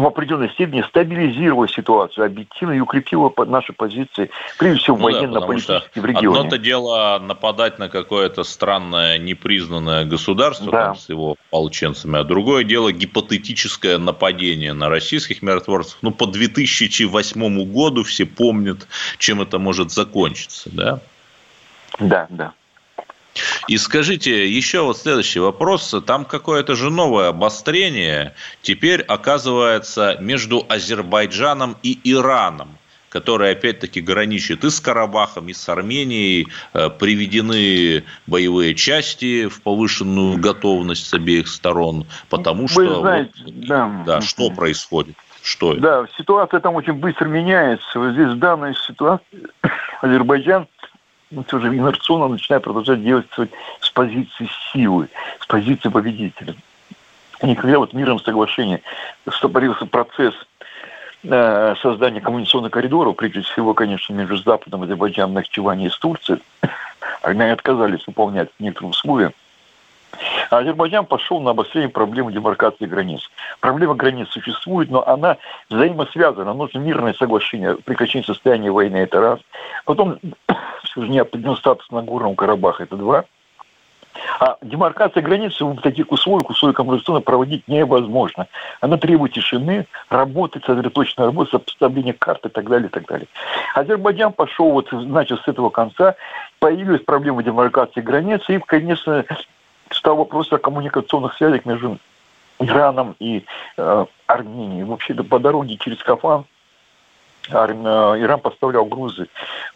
[0.00, 6.00] в определенной степени стабилизировала ситуацию объективно и укрепила наши позиции, прежде всего, ну, военно-политически да,
[6.00, 6.38] в регионе.
[6.40, 10.86] Одно-то дело нападать на какое-то странное, непризнанное государство да.
[10.86, 15.98] там, с его ополченцами, а другое дело гипотетическое нападение на российских миротворцев.
[16.02, 18.86] Ну, по 2008 году все помнят,
[19.18, 21.00] чем это может закончиться, да?
[21.98, 22.52] Да, да.
[23.68, 25.94] И скажите, еще вот следующий вопрос.
[26.06, 34.68] Там какое-то же новое обострение теперь оказывается между Азербайджаном и Ираном который опять-таки граничит и
[34.68, 42.06] с Карабахом, и с Арменией, э, приведены боевые части в повышенную готовность с обеих сторон,
[42.28, 44.02] потому Вы что знаете, вот, да.
[44.04, 45.16] Да, что происходит?
[45.42, 46.08] Что да, это?
[46.18, 47.98] ситуация там очень быстро меняется.
[47.98, 49.46] Вот здесь в данной ситуации
[50.02, 50.66] Азербайджан
[51.30, 55.08] ну, все же инерционно начинает продолжать действовать с позиции силы,
[55.40, 56.54] с позиции победителя.
[57.42, 58.80] И когда вот миром соглашения
[59.30, 60.34] стопорился процесс
[61.22, 66.40] э, создания коммуникационных коридоров, прежде всего, конечно, между Западом, Азербайджаном, Нахчевани и Турцией,
[67.22, 69.32] они отказались выполнять некоторые условия,
[70.50, 73.20] а Азербайджан пошел на обострение проблемы демаркации границ.
[73.60, 75.36] Проблема границ существует, но она
[75.68, 76.54] взаимосвязана.
[76.54, 79.40] Нужно мирное соглашение, прекращение состояния войны– это раз.
[79.84, 80.18] Потом
[80.96, 83.24] все же неопределенный статус на Горном Карабахе– это два.
[84.40, 88.46] А демаркация границы в таких условиях, условиях коммуникационно проводить невозможно.
[88.80, 93.28] Она требует тишины, работы, сосредоточенной работы, сопоставления карт и так далее, и так далее.
[93.74, 96.14] Азербайджан пошел вот, значит, с этого конца,
[96.60, 99.26] появилась проблема демаркации границы, и, конечно,
[99.90, 101.98] стал вопрос о коммуникационных связях между
[102.58, 103.44] Ираном и
[103.76, 104.84] э, Арменией.
[104.84, 106.55] Вообще-то по дороге через Кафан э,
[107.50, 109.28] Иран поставлял грузы,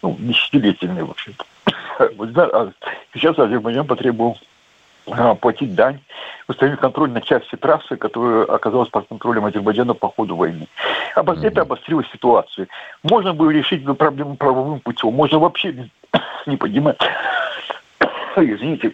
[0.02, 1.44] ну, десятилетиями вообще-то.
[1.98, 2.70] А
[3.12, 4.38] сейчас Азербайджан потребовал
[5.06, 6.00] э, платить дань,
[6.48, 10.66] установить контроль на части трассы, которая оказалась под контролем Азербайджана по ходу войны.
[11.14, 12.68] Это обострило ситуацию.
[13.02, 15.90] Можно было решить эту проблему правовым путем, можно вообще
[16.46, 16.98] не поднимать,
[18.36, 18.92] извините,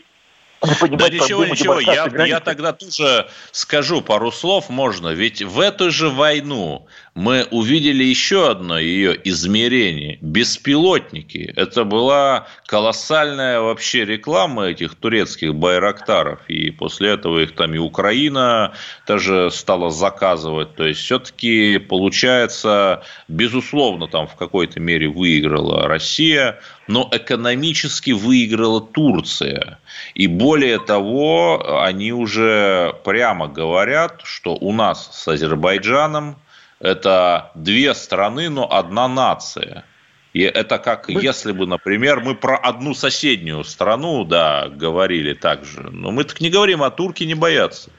[0.90, 5.08] да ничего, ничего, я, я тогда тоже скажу пару слов, можно.
[5.08, 11.50] Ведь в эту же войну мы увидели еще одно ее измерение– беспилотники.
[11.56, 16.40] Это была колоссальная вообще реклама этих турецких байрактаров.
[16.48, 18.74] И после этого их там и Украина
[19.06, 20.74] тоже стала заказывать.
[20.74, 29.78] То есть, все-таки получается, безусловно, там в какой-то мере выиграла Россия, но экономически выиграла Турция.
[30.14, 36.36] И более того, они уже прямо говорят, что у нас с Азербайджаном
[36.80, 39.84] это две страны, но одна нация.
[40.32, 41.22] И это как мы...
[41.22, 45.88] если бы, например, мы про одну соседнюю страну, да, говорили так же.
[45.90, 47.90] Но мы так не говорим, а турки не боятся.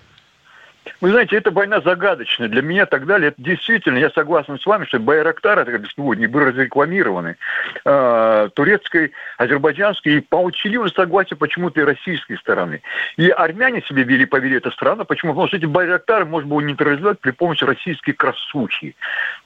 [1.01, 2.47] Вы знаете, эта война загадочная.
[2.47, 6.45] Для меня тогда это действительно, я согласен с вами, что Байрактар, это как сегодня, были
[6.45, 7.37] разрекламированы
[7.85, 12.81] э, турецкой, азербайджанской, и получили согласие почему-то и российской стороны.
[13.17, 15.05] И армяне себе вели, повели эту страну.
[15.05, 15.33] Почему?
[15.33, 18.95] Потому что эти Байрактары можно было нейтрализовать при помощи российской красухи.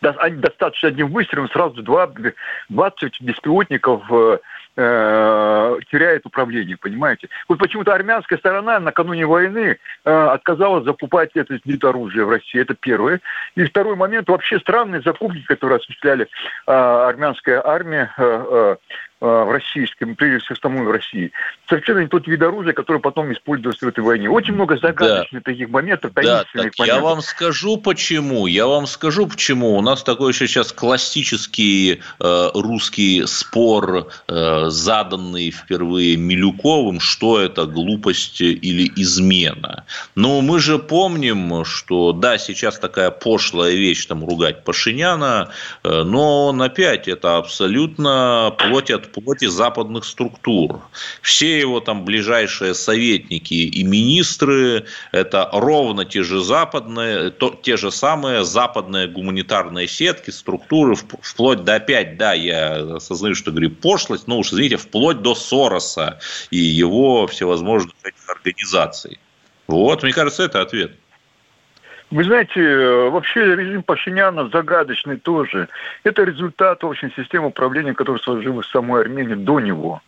[0.02, 4.38] Они достаточно одним выстрелом сразу 20 беспилотников э,
[4.76, 7.30] э, теряет управление, понимаете?
[7.50, 12.62] Вот почему-то армянская сторона накануне войны э, отказалась закупать это вид оружия в России.
[12.62, 13.22] Это первое.
[13.56, 16.28] И второй момент, вообще странные закупки, которые осуществляли
[16.68, 18.76] э, армянская армия э, Э,
[19.22, 21.32] в российском, прежде всего самой в России,
[21.70, 24.30] совершенно не тот вид оружия, который потом используется в этой войне.
[24.30, 25.52] Очень много загадочных да.
[25.52, 26.88] таких моментов, таинственных да, так моментов.
[26.88, 28.48] Я вам скажу почему.
[28.48, 29.78] Я вам скажу почему.
[29.78, 37.66] У нас такой еще сейчас классический э, русский спор, э, заданный впервые Милюковым, что это
[37.66, 39.86] глупость или измена.
[40.16, 45.52] Но мы же помним, что да, сейчас такая пошлая вещь, там ругать Пашиняна,
[45.84, 50.82] э, но он опять это абсолютно плоть от плоти западных структур.
[51.22, 57.92] Все его там ближайшие советники и министры– это ровно те же западные, то, те же
[57.92, 64.38] самые западные гуманитарные сетки, структуры, вплоть до опять, да, я осознаю, что говорю пошлость, но
[64.38, 66.20] уж извините, вплоть до Сороса
[66.50, 69.20] и его всевозможных этих организаций.
[69.68, 71.01] Вот, мне кажется, это ответ.
[72.12, 75.70] Вы знаете, э, вообще режим Пашиняна загадочный тоже.
[76.04, 80.02] Это результат, в общем, системы управления, которая сложилась в самой Армении до него.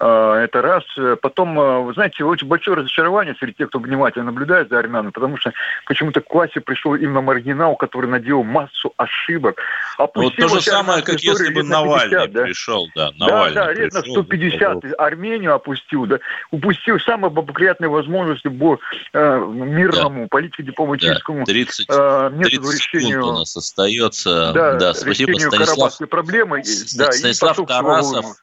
[0.00, 0.84] А, это раз.
[1.22, 5.36] Потом, э, вы знаете, очень большое разочарование среди тех, кто внимательно наблюдает за армянами, потому
[5.36, 5.52] что
[5.86, 9.60] почему-то к классе пришел именно маргинал, который наделал массу ошибок.
[9.98, 12.42] вот то же самое, как если бы Навальный 50, да?
[12.42, 16.18] пришел, да, Навальный Да, да, лет на 150 Армению опустил, да,
[16.50, 18.78] упустил самые благоприятные возможности по
[19.12, 20.28] э, мирному, да.
[20.28, 21.44] политико-дипломатическому да.
[21.44, 23.26] 30, э, методу 30 решению...
[23.26, 24.52] у нас остается.
[24.52, 25.96] Да, да спасибо, Станислав.
[26.10, 26.62] проблемы.
[26.96, 28.36] Да, Станислав Тарасов,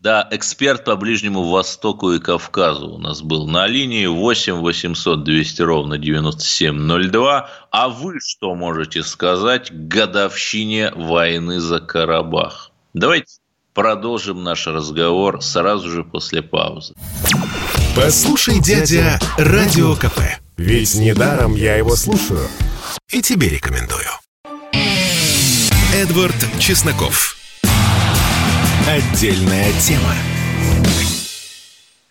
[0.00, 5.62] да, эксперт по Ближнему Востоку и Кавказу у нас был на линии 8 800 200
[5.62, 7.50] ровно 9702.
[7.70, 12.70] А вы что можете сказать годовщине войны за Карабах?
[12.94, 13.38] Давайте
[13.74, 16.94] продолжим наш разговор сразу же после паузы.
[17.96, 20.20] Послушай, дядя, Радио КП.
[20.56, 22.48] Ведь недаром я его слушаю.
[23.10, 24.08] И тебе рекомендую.
[25.92, 27.37] Эдвард Чесноков.
[28.88, 30.14] Отдельная тема.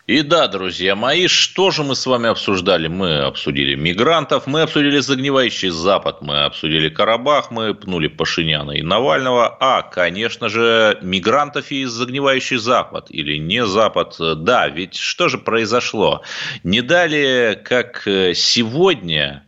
[0.06, 2.86] И да, друзья мои, что же мы с вами обсуждали?
[2.86, 9.56] Мы обсудили мигрантов, мы обсудили загнивающий Запад, мы обсудили Карабах, мы пнули Пашиняна и Навального,
[9.58, 14.14] а, конечно же, мигрантов и загнивающий Запад или не Запад.
[14.20, 16.22] Да, ведь что же произошло?
[16.62, 19.42] Не далее, как сегодня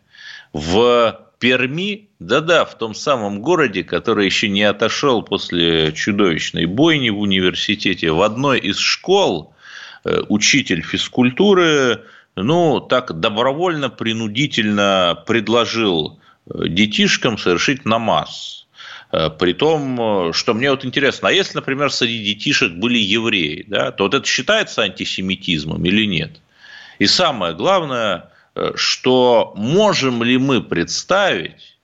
[0.52, 7.18] в Перми, да-да, в том самом городе, который еще не отошел после чудовищной бойни в
[7.18, 9.54] университете, в одной из школ
[10.04, 12.02] э, учитель физкультуры,
[12.36, 18.66] ну, так добровольно, принудительно предложил э, детишкам совершить намаз.
[19.10, 23.92] Э, при том, что мне вот интересно, а если, например, среди детишек были евреи, да,
[23.92, 26.32] то вот это считается антисемитизмом или нет?
[26.98, 28.29] И самое главное,
[28.74, 31.78] что можем ли мы представить,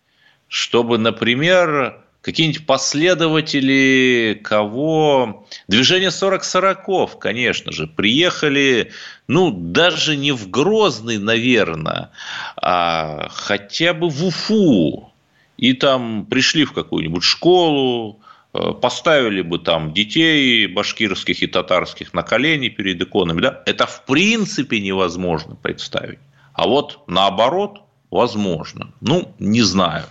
[0.49, 5.47] чтобы, например, какие-нибудь последователи кого...
[5.69, 8.93] Движение 40-40, конечно же, приехали,
[9.29, 12.11] ну, даже не в Грозный, наверное,
[12.57, 15.13] а хотя бы в Уфу,
[15.57, 18.21] и там пришли в какую-нибудь школу,
[18.57, 24.05] Э, поставили бы там детей башкирских и татарских на колени перед иконами, да, это в
[24.07, 26.19] принципе невозможно представить.
[26.57, 28.93] А вот наоборот, возможно.
[29.01, 30.05] Ну, не знаю.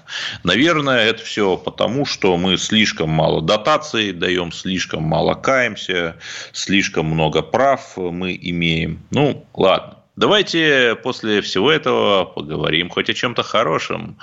[0.43, 6.17] Наверное, это все потому, что мы слишком мало дотаций даем, слишком мало каемся,
[6.51, 9.03] слишком много прав мы имеем.
[9.11, 9.97] Ну, ладно.
[10.15, 14.17] Давайте после всего этого поговорим хоть о чем-то хорошем.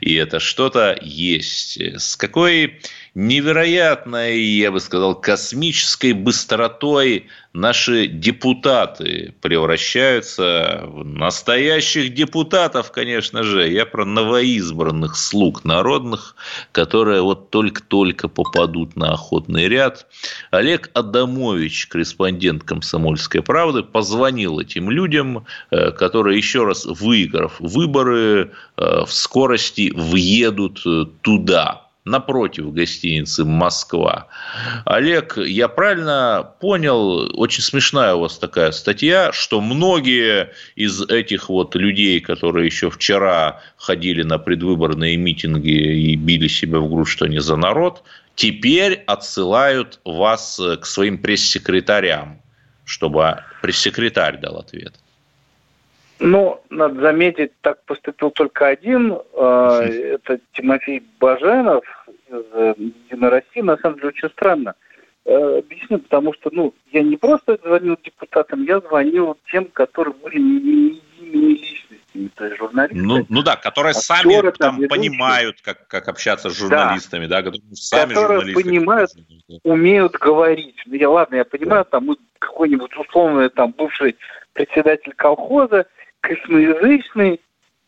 [0.00, 1.78] И это что-то есть.
[1.78, 2.80] С какой
[3.16, 13.70] невероятной, я бы сказал, космической быстротой наши депутаты превращаются в настоящих депутатов, конечно же.
[13.70, 16.36] Я про новоизбранных слуг народных,
[16.72, 20.06] которые вот только-только попадут на охотный ряд.
[20.50, 29.04] Олег Адамович, корреспондент «Комсомольской правды», позвонил этим людям, э, которые, еще раз выиграв выборы, э,
[29.06, 34.28] в скорости въедут э, туда, напротив гостиницы «Москва».
[34.86, 41.74] Олег, я правильно понял, очень смешная у вас такая статья, что многие из этих вот
[41.74, 47.40] людей, которые еще вчера ходили на предвыборные митинги и били себя в грудь, что они
[47.40, 48.04] за народ,
[48.36, 52.40] теперь отсылают вас к своим пресс-секретарям,
[52.84, 54.94] чтобы пресс-секретарь дал ответ.
[56.18, 59.18] Ну, надо заметить, так поступил только один.
[59.34, 59.80] Э,
[60.14, 61.84] это Тимофей Баженов
[62.40, 63.60] из э, «Единой России».
[63.60, 64.74] На самом деле, очень странно.
[65.24, 70.38] Э, объясню, потому что, ну, я не просто звонил депутатам, я звонил тем, которые были
[70.38, 71.00] невидимыми
[71.48, 73.02] личностями, то есть журналисты.
[73.02, 77.50] Ну, ну да, которые сами там, там понимают, как, как общаться с журналистами, да, да
[77.50, 78.62] которые сами которые журналисты.
[78.62, 79.10] понимают,
[79.64, 80.76] умеют говорить.
[80.86, 81.98] Ну, я, ладно, я понимаю, да.
[81.98, 84.16] там какой-нибудь условный там бывший
[84.52, 85.86] председатель колхоза,
[86.20, 87.40] косноязычный,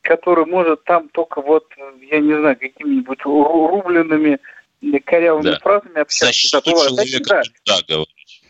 [0.09, 1.67] который может там только вот,
[2.11, 4.39] я не знаю, какими-нибудь рубленными
[5.05, 5.59] корявыми да.
[5.59, 6.25] фразами общаться.
[6.25, 7.77] Значит, да, человека да.
[7.87, 8.43] говорить.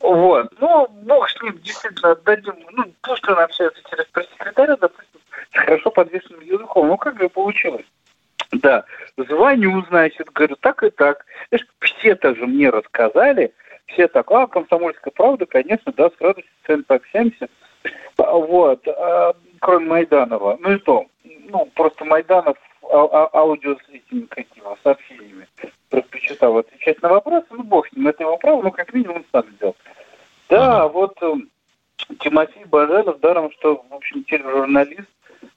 [0.00, 0.52] Вот.
[0.60, 2.54] Ну, бог с ним, действительно, отдадим.
[2.72, 5.20] Ну, пусть он общается через пресс-секретаря, допустим,
[5.54, 6.86] с хорошо подвешенным языком.
[6.86, 7.86] Ну, как же получилось?
[8.52, 8.84] Да,
[9.16, 11.24] звоню, значит, говорю, так и так.
[11.80, 13.54] Все-то же мне рассказали,
[13.86, 17.48] все так, а, комсомольская правда, конечно, да, с радостью с вами пообщаемся.
[18.18, 18.86] Вот.
[19.64, 20.58] Кроме Майданова.
[20.60, 21.06] Ну и то.
[21.24, 25.48] Ну, просто Майданов а, а, аудио с этими какими сообщениями
[25.88, 27.46] предпочитал отвечать на вопросы.
[27.48, 29.74] Ну, бог с ним, это его право, но как минимум сам сделал.
[30.50, 30.92] Да, ага.
[30.92, 31.34] вот э,
[32.20, 35.08] Тимофей Баженов, даром, что, в общем, тележурналист,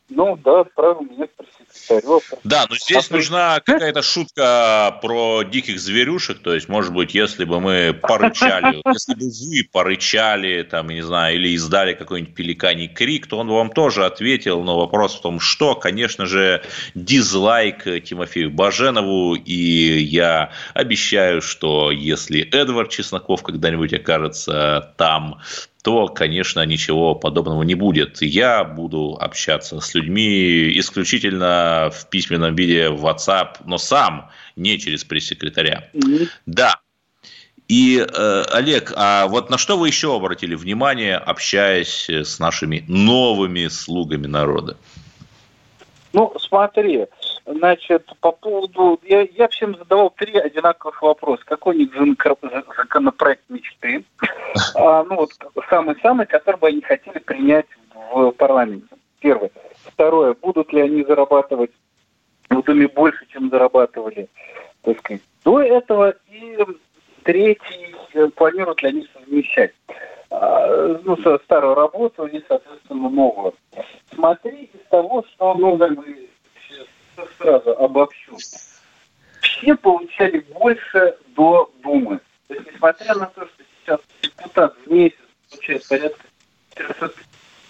[0.10, 1.48] ну, да, отправил меня в
[1.88, 2.22] повторю.
[2.44, 7.46] Да, но здесь а нужна какая-то шутка про диких зверюшек, то есть, может быть, если
[7.46, 13.28] бы мы порычали, если бы вы порычали, там, не знаю, или издали какой-нибудь пеликаний крик,
[13.28, 16.64] то он вам тоже ответил, но вопрос в том, что, конечно же,
[16.96, 25.42] дизлайк Тимофею Баженову, и я обещаю, что если Эдвард Чесноков когда-нибудь окажется там,
[25.84, 28.22] то, конечно, ничего подобного не будет.
[28.22, 35.04] Я буду общаться с людьми исключительно в письменном виде в WhatsApp, но сам, не через
[35.04, 35.90] пресс-секретаря.
[35.94, 36.28] Mm-hmm.
[36.46, 36.80] Да.
[37.68, 43.68] И, э, Олег, а вот на что вы еще обратили внимание, общаясь с нашими новыми
[43.68, 44.78] слугами народа?
[46.14, 47.06] Ну, смотри,
[47.48, 49.00] значит, по поводу...
[49.04, 51.44] Я, я всем задавал три одинаковых вопроса.
[51.46, 51.92] Какой у них
[52.78, 54.04] законопроект мечты?
[54.74, 55.32] А, ну, вот
[55.70, 57.68] самый-самый, который бы они хотели принять
[58.12, 58.88] в парламенте.
[59.20, 59.52] Первое.
[59.84, 60.34] Второе.
[60.34, 61.72] Будут ли они зарабатывать
[62.50, 64.28] в Думе больше, чем зарабатывали,
[64.82, 66.16] так сказать, до этого?
[66.30, 66.58] И
[67.24, 67.96] третий.
[68.36, 69.74] Планируют ли они совмещать?
[70.30, 73.54] А, ну, старую работу и, соответственно, новую.
[74.14, 76.27] Смотри из того, что, ну, как бы,
[77.38, 78.38] сразу обобщу.
[79.42, 82.20] Все получали больше до Думы.
[82.48, 85.18] То есть, несмотря на то, что сейчас депутат в месяц
[85.50, 86.26] получает порядка
[86.76, 87.14] 400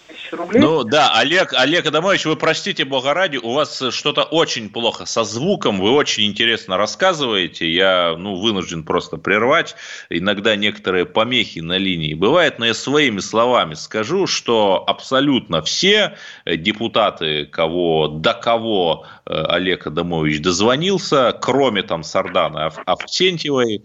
[0.08, 0.60] тысяч рублей.
[0.60, 5.24] Ну да, Олег, Олег Адамович, вы простите бога ради, у вас что-то очень плохо со
[5.24, 9.76] звуком, вы очень интересно рассказываете, я ну, вынужден просто прервать.
[10.10, 17.46] Иногда некоторые помехи на линии бывают, но я своими словами скажу, что абсолютно все депутаты,
[17.46, 23.84] кого, до кого э, Олег Адамович дозвонился, кроме там Сардана Авксентьевой,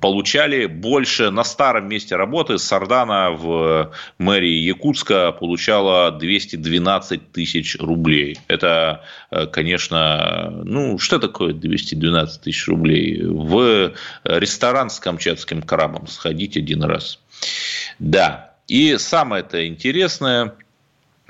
[0.00, 2.58] получали больше на старом месте работы.
[2.58, 8.38] Сардана в мэрии Якутска получала 212 тысяч рублей.
[8.48, 13.22] Это, э, конечно, ну, что такое 212 тысяч рублей?
[13.24, 13.94] В
[14.24, 17.18] ресторан с камчатским крабом сходить один раз.
[17.98, 20.54] Да, и самое это интересное,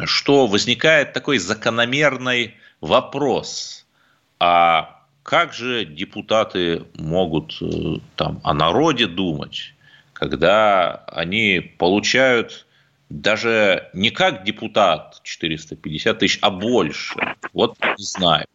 [0.05, 3.87] что возникает такой закономерный вопрос,
[4.41, 9.75] а как же депутаты могут э, там о народе думать,
[10.12, 12.64] когда они получают
[13.09, 17.15] даже не как депутат 450 тысяч, а больше.
[17.53, 18.47] Вот не знаю.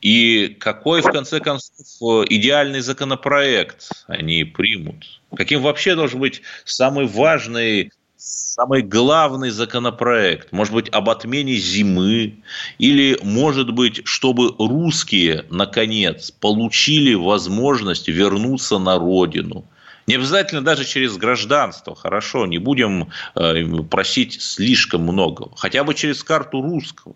[0.00, 5.20] И какой, в конце концов, идеальный законопроект они примут?
[5.36, 10.52] Каким вообще должен быть самый важный, самый главный законопроект?
[10.52, 12.42] Может быть, об отмене зимы?
[12.78, 19.64] Или, может быть, чтобы русские, наконец, получили возможность вернуться на родину–
[20.08, 25.50] не обязательно даже через гражданство, хорошо, не будем э, просить слишком много.
[25.54, 27.14] Хотя бы через карту русского.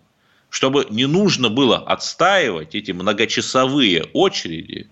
[0.51, 4.91] Чтобы не нужно было отстаивать эти многочасовые очереди,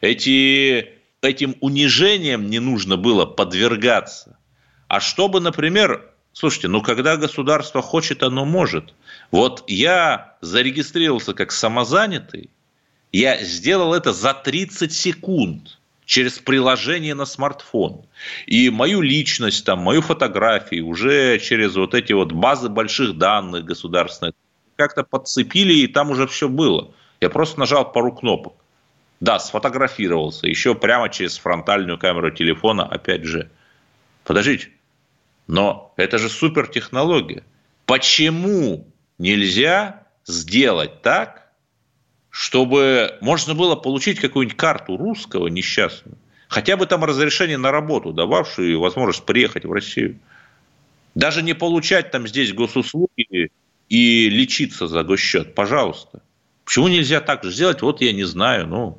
[0.00, 0.90] эти,
[1.22, 4.38] этим унижением не нужно было подвергаться.
[4.86, 8.94] А чтобы, например, слушайте, ну когда государство хочет, оно может.
[9.32, 12.48] Вот я зарегистрировался как самозанятый,
[13.10, 15.78] я сделал это за 30 секунд–
[16.10, 18.04] через приложение на смартфон.
[18.46, 24.34] И мою личность, там, мою фотографию уже через вот эти вот базы больших данных государственных
[24.74, 26.92] как-то подцепили, и там уже все было.
[27.20, 28.54] Я просто нажал пару кнопок.
[29.20, 33.48] Да, сфотографировался, еще прямо через фронтальную камеру телефона, опять же.
[34.24, 34.70] Подождите,
[35.46, 37.44] но это же супертехнология.
[37.86, 38.84] Почему
[39.18, 41.39] нельзя сделать так,
[42.30, 46.16] чтобы можно было получить какую-нибудь карту русского несчастного,
[46.48, 50.18] хотя бы там разрешение на работу, дававшую возможность приехать в Россию.
[51.14, 53.50] Даже не получать там здесь госуслуги
[53.88, 56.22] и лечиться за госсчет, пожалуйста.
[56.64, 57.82] Почему нельзя так же сделать?
[57.82, 58.68] Вот я не знаю.
[58.68, 58.98] Ну,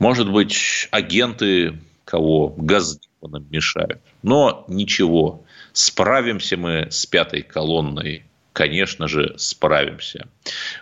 [0.00, 4.00] может быть, агенты кого газдепанам мешают.
[4.22, 8.24] Но ничего, справимся мы с пятой колонной
[8.58, 10.26] конечно же, справимся.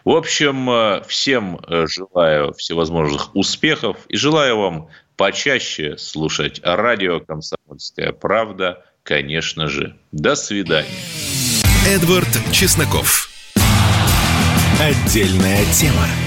[0.07, 8.13] В общем, э, всем э, желаю всевозможных успехов и желаю вам почаще слушать радио «Комсомольская
[8.13, 9.95] правда», конечно же.
[10.11, 10.89] До свидания.
[11.87, 13.29] Эдвард Чесноков.
[14.81, 16.26] Отдельная тема.